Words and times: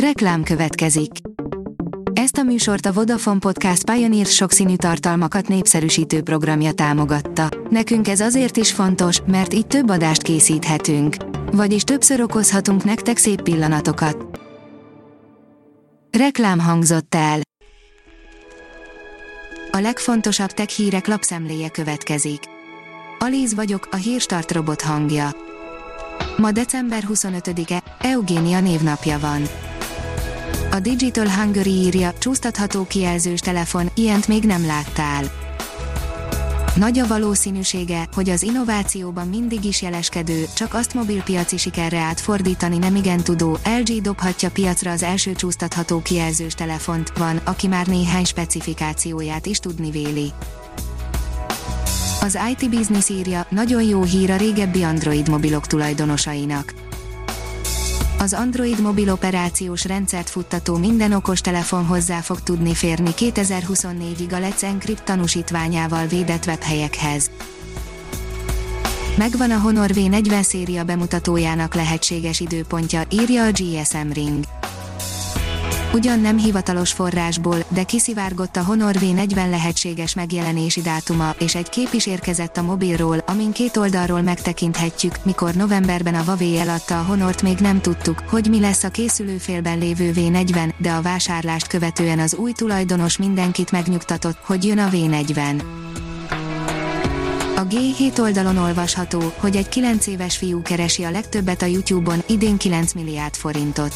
Reklám 0.00 0.42
következik. 0.42 1.10
Ezt 2.12 2.36
a 2.36 2.42
műsort 2.42 2.86
a 2.86 2.92
Vodafone 2.92 3.38
Podcast 3.38 3.90
Pioneer 3.90 4.26
sokszínű 4.26 4.76
tartalmakat 4.76 5.48
népszerűsítő 5.48 6.22
programja 6.22 6.72
támogatta. 6.72 7.48
Nekünk 7.70 8.08
ez 8.08 8.20
azért 8.20 8.56
is 8.56 8.72
fontos, 8.72 9.20
mert 9.26 9.54
így 9.54 9.66
több 9.66 9.90
adást 9.90 10.22
készíthetünk. 10.22 11.16
Vagyis 11.52 11.82
többször 11.82 12.20
okozhatunk 12.20 12.84
nektek 12.84 13.16
szép 13.16 13.42
pillanatokat. 13.42 14.40
Reklám 16.18 16.58
hangzott 16.58 17.14
el. 17.14 17.40
A 19.70 19.78
legfontosabb 19.78 20.50
tech 20.50 20.70
hírek 20.76 21.06
lapszemléje 21.06 21.68
következik. 21.68 22.40
Alíz 23.18 23.54
vagyok, 23.54 23.88
a 23.90 23.96
hírstart 23.96 24.52
robot 24.52 24.82
hangja. 24.82 25.30
Ma 26.36 26.52
december 26.52 27.04
25-e, 27.08 27.82
Eugénia 28.00 28.60
névnapja 28.60 29.18
van. 29.18 29.42
A 30.76 30.80
Digital 30.80 31.28
Hungary 31.28 31.70
írja, 31.70 32.12
csúsztatható 32.18 32.84
kijelzős 32.86 33.40
telefon, 33.40 33.90
ilyent 33.94 34.28
még 34.28 34.44
nem 34.44 34.66
láttál. 34.66 35.24
Nagy 36.74 36.98
a 36.98 37.06
valószínűsége, 37.06 38.08
hogy 38.14 38.30
az 38.30 38.42
innovációban 38.42 39.28
mindig 39.28 39.64
is 39.64 39.82
jeleskedő, 39.82 40.44
csak 40.54 40.74
azt 40.74 40.94
mobilpiaci 40.94 41.56
sikerre 41.56 41.98
átfordítani 41.98 42.78
nem 42.78 42.96
igen 42.96 43.22
tudó, 43.22 43.58
LG 43.80 44.00
dobhatja 44.00 44.50
piacra 44.50 44.90
az 44.90 45.02
első 45.02 45.32
csúsztatható 45.32 46.02
kijelzős 46.02 46.54
telefont, 46.54 47.12
van, 47.18 47.40
aki 47.44 47.66
már 47.66 47.86
néhány 47.86 48.24
specifikációját 48.24 49.46
is 49.46 49.58
tudni 49.58 49.90
véli. 49.90 50.32
Az 52.20 52.38
IT 52.50 52.70
Business 52.70 53.08
írja, 53.08 53.46
nagyon 53.50 53.82
jó 53.82 54.02
hír 54.02 54.30
a 54.30 54.36
régebbi 54.36 54.82
Android 54.82 55.28
mobilok 55.28 55.66
tulajdonosainak. 55.66 56.85
Az 58.18 58.32
Android 58.32 58.80
mobil 58.80 59.10
operációs 59.10 59.84
rendszert 59.84 60.30
futtató 60.30 60.76
minden 60.76 61.12
okostelefon 61.12 61.84
hozzá 61.84 62.20
fog 62.20 62.40
tudni 62.40 62.74
férni 62.74 63.10
2024-ig 63.16 64.32
a 64.32 64.36
Let's 64.36 64.62
Encrypt 64.62 65.04
tanúsítványával 65.04 66.06
védett 66.06 66.46
webhelyekhez. 66.46 67.30
Megvan 69.16 69.50
a 69.50 69.58
Honor 69.58 69.90
V40 69.94 70.42
széria 70.42 70.84
bemutatójának 70.84 71.74
lehetséges 71.74 72.40
időpontja, 72.40 73.02
írja 73.10 73.44
a 73.44 73.50
GSM 73.50 74.12
Ring. 74.12 74.44
Ugyan 75.96 76.20
nem 76.20 76.38
hivatalos 76.38 76.92
forrásból, 76.92 77.64
de 77.68 77.82
kiszivárgott 77.82 78.56
a 78.56 78.64
Honor 78.64 78.94
V40 79.00 79.50
lehetséges 79.50 80.14
megjelenési 80.14 80.80
dátuma, 80.80 81.34
és 81.38 81.54
egy 81.54 81.68
kép 81.68 81.88
is 81.92 82.06
érkezett 82.06 82.56
a 82.56 82.62
mobilról, 82.62 83.18
amin 83.26 83.52
két 83.52 83.76
oldalról 83.76 84.22
megtekinthetjük, 84.22 85.24
mikor 85.24 85.54
novemberben 85.54 86.14
a 86.14 86.22
Huawei 86.22 86.58
eladta 86.58 86.98
a 86.98 87.02
Honort 87.02 87.42
még 87.42 87.58
nem 87.58 87.80
tudtuk, 87.80 88.22
hogy 88.28 88.46
mi 88.48 88.60
lesz 88.60 88.84
a 88.84 88.88
készülőfélben 88.88 89.78
lévő 89.78 90.12
V40, 90.14 90.72
de 90.78 90.90
a 90.90 91.02
vásárlást 91.02 91.66
követően 91.66 92.18
az 92.18 92.34
új 92.34 92.52
tulajdonos 92.52 93.16
mindenkit 93.16 93.70
megnyugtatott, 93.70 94.38
hogy 94.42 94.64
jön 94.64 94.78
a 94.78 94.88
V40. 94.88 95.62
A 97.56 97.66
G7 97.66 98.20
oldalon 98.20 98.56
olvasható, 98.56 99.32
hogy 99.36 99.56
egy 99.56 99.68
9 99.68 100.06
éves 100.06 100.36
fiú 100.36 100.62
keresi 100.62 101.02
a 101.02 101.10
legtöbbet 101.10 101.62
a 101.62 101.66
YouTube-on, 101.66 102.22
idén 102.26 102.56
9 102.56 102.92
milliárd 102.92 103.34
forintot. 103.34 103.92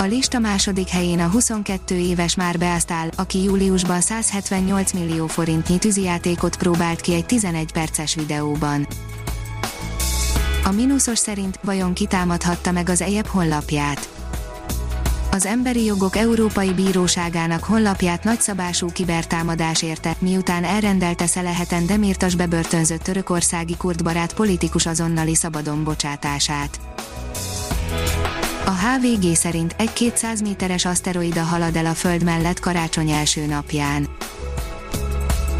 A 0.00 0.04
lista 0.04 0.38
második 0.38 0.88
helyén 0.88 1.20
a 1.20 1.28
22 1.28 1.94
éves 1.94 2.34
már 2.34 2.56
áll, 2.88 3.08
aki 3.16 3.42
júliusban 3.42 4.00
178 4.00 4.92
millió 4.92 5.26
forintnyi 5.26 5.78
tűzijátékot 5.78 6.56
próbált 6.56 7.00
ki 7.00 7.14
egy 7.14 7.26
11 7.26 7.72
perces 7.72 8.14
videóban. 8.14 8.86
A 10.64 10.70
mínuszos 10.70 11.18
szerint 11.18 11.58
vajon 11.62 11.92
kitámadhatta 11.92 12.72
meg 12.72 12.88
az 12.88 13.00
EJEP 13.00 13.26
honlapját. 13.26 14.08
Az 15.30 15.46
Emberi 15.46 15.84
Jogok 15.84 16.16
Európai 16.16 16.72
Bíróságának 16.72 17.64
honlapját 17.64 18.24
nagyszabású 18.24 18.92
kibertámadás 18.92 19.82
érte, 19.82 20.16
miután 20.18 20.64
elrendelte 20.64 21.26
Szeleheten 21.26 21.86
Demirtas 21.86 22.34
bebörtönzött 22.34 23.02
törökországi 23.02 23.76
kurdbarát 23.76 24.34
politikus 24.34 24.86
azonnali 24.86 25.34
szabadon 25.34 25.84
bocsátását. 25.84 26.80
A 28.68 28.70
HVG 28.70 29.34
szerint 29.34 29.74
egy 29.78 29.92
200 29.92 30.40
méteres 30.40 30.84
aszteroida 30.84 31.42
halad 31.42 31.76
el 31.76 31.86
a 31.86 31.94
Föld 31.94 32.22
mellett 32.24 32.60
karácsony 32.60 33.10
első 33.10 33.46
napján. 33.46 34.08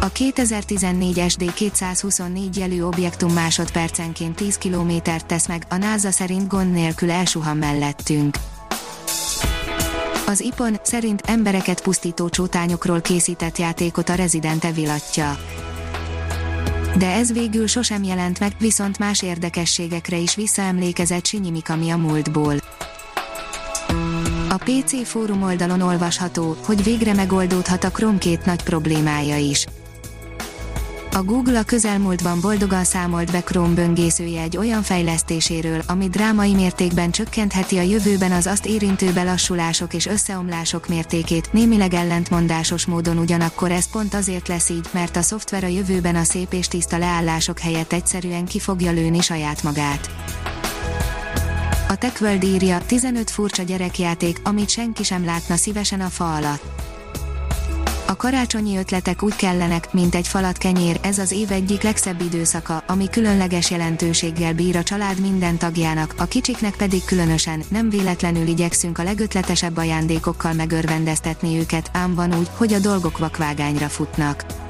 A 0.00 0.08
2014 0.08 1.24
SD 1.28 1.54
224 1.54 2.56
jelű 2.56 2.82
objektum 2.82 3.32
másodpercenként 3.32 4.36
10 4.36 4.58
kilométert 4.58 5.26
tesz 5.26 5.48
meg, 5.48 5.62
a 5.68 5.76
NASA 5.76 6.10
szerint 6.10 6.48
gond 6.48 6.72
nélkül 6.72 7.10
elsuhan 7.10 7.56
mellettünk. 7.56 8.36
Az 10.26 10.40
IPON 10.40 10.78
szerint 10.82 11.22
embereket 11.26 11.82
pusztító 11.82 12.28
csótányokról 12.28 13.00
készített 13.00 13.58
játékot 13.58 14.08
a 14.08 14.14
Resident 14.14 14.64
Evil 14.64 14.90
atya 14.90 15.38
de 16.98 17.10
ez 17.10 17.32
végül 17.32 17.66
sosem 17.66 18.02
jelent 18.02 18.40
meg, 18.40 18.52
viszont 18.58 18.98
más 18.98 19.22
érdekességekre 19.22 20.16
is 20.16 20.34
visszaemlékezett 20.34 21.26
Sinyi 21.26 21.50
Mikami 21.50 21.90
a 21.90 21.96
múltból. 21.96 22.54
PC 24.66 25.06
fórum 25.08 25.42
oldalon 25.42 25.80
olvasható, 25.80 26.56
hogy 26.64 26.84
végre 26.84 27.14
megoldódhat 27.14 27.84
a 27.84 27.90
Chrome 27.90 28.18
két 28.18 28.44
nagy 28.44 28.62
problémája 28.62 29.36
is. 29.36 29.66
A 31.12 31.22
Google 31.22 31.58
a 31.58 31.62
közelmúltban 31.62 32.40
boldogan 32.40 32.84
számolt 32.84 33.32
be 33.32 33.42
Chrome 33.42 33.74
böngészője 33.74 34.42
egy 34.42 34.56
olyan 34.56 34.82
fejlesztéséről, 34.82 35.82
ami 35.86 36.08
drámai 36.08 36.54
mértékben 36.54 37.10
csökkentheti 37.10 37.78
a 37.78 37.82
jövőben 37.82 38.32
az 38.32 38.46
azt 38.46 38.66
érintő 38.66 39.12
belassulások 39.12 39.94
és 39.94 40.06
összeomlások 40.06 40.88
mértékét, 40.88 41.52
némileg 41.52 41.94
ellentmondásos 41.94 42.86
módon 42.86 43.18
ugyanakkor 43.18 43.70
ez 43.70 43.90
pont 43.90 44.14
azért 44.14 44.48
lesz 44.48 44.68
így, 44.68 44.88
mert 44.90 45.16
a 45.16 45.22
szoftver 45.22 45.64
a 45.64 45.66
jövőben 45.66 46.16
a 46.16 46.24
szép 46.24 46.52
és 46.52 46.68
tiszta 46.68 46.98
leállások 46.98 47.58
helyett 47.58 47.92
egyszerűen 47.92 48.44
ki 48.44 48.58
fogja 48.58 48.92
lőni 48.92 49.20
saját 49.20 49.62
magát. 49.62 50.15
A 51.88 51.96
TechWorld 51.96 52.44
írja, 52.44 52.78
15 52.86 53.30
furcsa 53.30 53.62
gyerekjáték, 53.62 54.40
amit 54.42 54.68
senki 54.68 55.02
sem 55.02 55.24
látna 55.24 55.56
szívesen 55.56 56.00
a 56.00 56.08
fa 56.08 56.34
alatt. 56.34 56.62
A 58.06 58.16
karácsonyi 58.16 58.76
ötletek 58.76 59.22
úgy 59.22 59.36
kellenek, 59.36 59.92
mint 59.92 60.14
egy 60.14 60.28
falat 60.28 60.58
kenyér, 60.58 60.98
ez 61.02 61.18
az 61.18 61.32
év 61.32 61.52
egyik 61.52 61.82
legszebb 61.82 62.20
időszaka, 62.20 62.82
ami 62.86 63.08
különleges 63.10 63.70
jelentőséggel 63.70 64.54
bír 64.54 64.76
a 64.76 64.82
család 64.82 65.20
minden 65.20 65.56
tagjának, 65.56 66.14
a 66.18 66.24
kicsiknek 66.24 66.76
pedig 66.76 67.04
különösen, 67.04 67.62
nem 67.68 67.90
véletlenül 67.90 68.46
igyekszünk 68.46 68.98
a 68.98 69.02
legötletesebb 69.02 69.76
ajándékokkal 69.76 70.52
megörvendeztetni 70.52 71.58
őket, 71.58 71.90
ám 71.92 72.14
van 72.14 72.38
úgy, 72.38 72.50
hogy 72.56 72.72
a 72.72 72.78
dolgok 72.78 73.18
vakvágányra 73.18 73.88
futnak. 73.88 74.65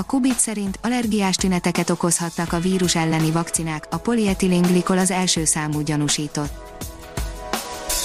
A 0.00 0.04
Kubit 0.04 0.38
szerint 0.38 0.78
allergiás 0.82 1.36
tüneteket 1.36 1.90
okozhatnak 1.90 2.52
a 2.52 2.58
vírus 2.58 2.94
elleni 2.94 3.30
vakcinák, 3.30 3.86
a 3.90 3.96
polietilenglikol 3.96 4.98
az 4.98 5.10
első 5.10 5.44
számú 5.44 5.80
gyanúsított. 5.80 6.52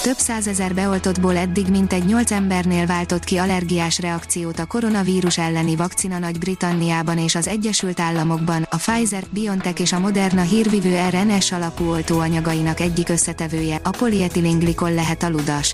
Több 0.03 0.17
százezer 0.17 0.73
beoltottból 0.73 1.38
eddig 1.38 1.67
mintegy 1.67 2.06
8 2.06 2.31
embernél 2.31 2.85
váltott 2.85 3.23
ki 3.23 3.38
allergiás 3.38 4.00
reakciót 4.00 4.59
a 4.59 4.66
koronavírus 4.66 5.38
elleni 5.38 5.75
vakcina 5.75 6.19
Nagy-Britanniában 6.19 7.17
és 7.17 7.35
az 7.35 7.47
Egyesült 7.47 8.00
Államokban, 8.00 8.67
a 8.69 8.75
Pfizer, 8.75 9.23
BioNTech 9.29 9.81
és 9.81 9.94
a 9.94 10.00
Moderna 10.00 10.41
hírvivő 10.41 11.00
RNS 11.09 11.51
alapú 11.51 11.89
oltóanyagainak 11.89 12.79
egyik 12.79 13.09
összetevője, 13.09 13.79
a 13.83 13.89
polietilenglikol 13.89 14.94
lehet 14.94 15.23
a 15.23 15.29
ludas. 15.29 15.73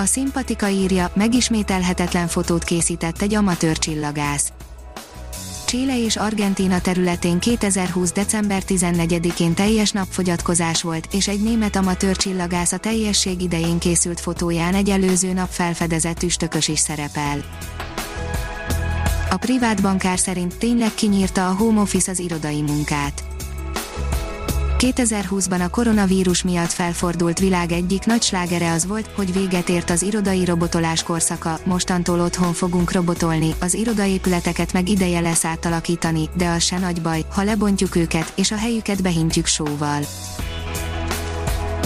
A 0.00 0.04
szimpatika 0.06 0.68
írja, 0.68 1.10
megismételhetetlen 1.14 2.28
fotót 2.28 2.64
készített 2.64 3.22
egy 3.22 3.34
amatőr 3.34 3.78
csillagász. 3.78 4.52
Chile 5.66 6.04
és 6.04 6.16
Argentína 6.16 6.80
területén 6.80 7.38
2020. 7.38 8.12
december 8.12 8.62
14-én 8.68 9.54
teljes 9.54 9.90
napfogyatkozás 9.90 10.82
volt, 10.82 11.08
és 11.12 11.28
egy 11.28 11.42
német 11.42 11.76
amatőr 11.76 12.16
csillagász 12.16 12.72
a 12.72 12.78
teljesség 12.78 13.42
idején 13.42 13.78
készült 13.78 14.20
fotóján 14.20 14.74
egy 14.74 14.90
előző 14.90 15.32
nap 15.32 15.50
felfedezett 15.50 16.22
üstökös 16.22 16.68
is 16.68 16.78
szerepel. 16.78 17.44
A 19.30 19.36
privát 19.36 19.82
bankár 19.82 20.18
szerint 20.18 20.56
tényleg 20.56 20.94
kinyírta 20.94 21.48
a 21.48 21.54
home 21.54 21.80
office 21.80 22.10
az 22.10 22.18
irodai 22.18 22.62
munkát. 22.62 23.24
2020-ban 24.80 25.64
a 25.64 25.68
koronavírus 25.68 26.42
miatt 26.42 26.70
felfordult 26.70 27.38
világ 27.38 27.72
egyik 27.72 28.04
nagy 28.04 28.22
slágere 28.22 28.72
az 28.72 28.86
volt, 28.86 29.06
hogy 29.14 29.32
véget 29.32 29.68
ért 29.68 29.90
az 29.90 30.02
irodai 30.02 30.44
robotolás 30.44 31.02
korszaka, 31.02 31.58
mostantól 31.64 32.20
otthon 32.20 32.52
fogunk 32.52 32.92
robotolni, 32.92 33.54
az 33.60 33.74
irodaépületeket 33.74 34.72
meg 34.72 34.88
ideje 34.88 35.20
lesz 35.20 35.44
átalakítani, 35.44 36.28
de 36.36 36.48
az 36.48 36.62
se 36.62 36.78
nagy 36.78 37.02
baj, 37.02 37.24
ha 37.30 37.42
lebontjuk 37.42 37.96
őket, 37.96 38.32
és 38.36 38.50
a 38.50 38.56
helyüket 38.56 39.02
behintjük 39.02 39.46
sóval. 39.46 40.02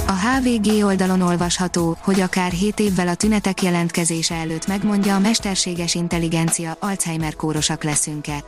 A 0.07 0.13
HVG 0.13 0.85
oldalon 0.85 1.21
olvasható, 1.21 1.97
hogy 2.01 2.21
akár 2.21 2.51
7 2.51 2.81
évvel 2.81 3.09
a 3.09 3.15
tünetek 3.15 3.63
jelentkezése 3.63 4.35
előtt 4.35 4.67
megmondja 4.67 5.15
a 5.15 5.19
mesterséges 5.19 5.95
intelligencia, 5.95 6.77
Alzheimer 6.81 7.37
kórosak 7.37 7.85
leszünk-e. 7.85 8.45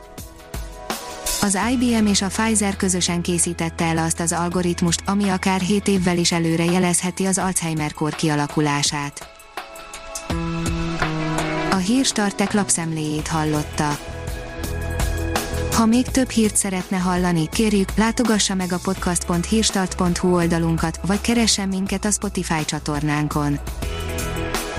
Az 1.41 1.57
IBM 1.71 2.05
és 2.05 2.21
a 2.21 2.27
Pfizer 2.27 2.75
közösen 2.75 3.21
készítette 3.21 3.85
el 3.85 3.97
azt 3.97 4.19
az 4.19 4.31
algoritmust, 4.31 5.01
ami 5.05 5.29
akár 5.29 5.59
7 5.59 5.87
évvel 5.87 6.17
is 6.17 6.31
előre 6.31 6.65
jelezheti 6.65 7.25
az 7.25 7.37
Alzheimer-kór 7.37 8.15
kialakulását. 8.15 9.29
A 11.71 11.75
hírstartek 11.75 12.53
lapszemléjét 12.53 13.27
hallotta. 13.27 13.97
Ha 15.73 15.85
még 15.85 16.05
több 16.05 16.29
hírt 16.29 16.55
szeretne 16.55 16.97
hallani, 16.97 17.49
kérjük, 17.49 17.89
látogassa 17.95 18.55
meg 18.55 18.71
a 18.71 18.79
podcast.hírstart.hu 18.83 20.35
oldalunkat, 20.35 20.99
vagy 21.05 21.21
keressen 21.21 21.67
minket 21.67 22.05
a 22.05 22.11
Spotify 22.11 22.65
csatornánkon. 22.65 23.59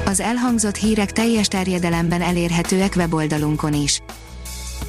Az 0.05 0.21
elhangzott 0.21 0.77
hírek 0.77 1.13
teljes 1.13 1.49
terjedelemben 1.49 2.23
elérhetőek 2.23 2.93
weboldalunkon 2.97 3.75
is. 3.75 4.03